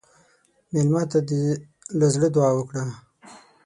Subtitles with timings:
[0.71, 1.19] مېلمه ته
[1.99, 2.83] له زړه دعا وکړه.